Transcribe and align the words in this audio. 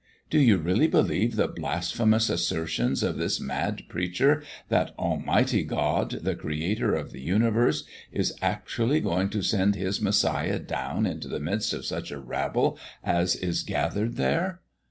Do 0.31 0.39
you 0.39 0.57
really 0.57 0.87
believe 0.87 1.35
the 1.35 1.47
blasphemous 1.47 2.27
assertions 2.31 3.03
of 3.03 3.17
this 3.17 3.39
mad 3.39 3.83
preacher 3.87 4.41
that 4.69 4.95
Almighty 4.97 5.61
God, 5.63 6.21
the 6.23 6.33
Creator 6.33 6.95
of 6.95 7.11
the 7.11 7.21
universe, 7.21 7.83
is 8.11 8.33
actually 8.41 8.99
going 8.99 9.29
to 9.29 9.43
send 9.43 9.75
His 9.75 10.01
Messiah 10.01 10.57
down 10.57 11.05
into 11.05 11.27
the 11.27 11.39
midst 11.39 11.71
of 11.71 11.85
such 11.85 12.09
a 12.09 12.17
rabble 12.17 12.79
as 13.03 13.35
is 13.35 13.61
gathered 13.61 14.15
there?" 14.15 14.61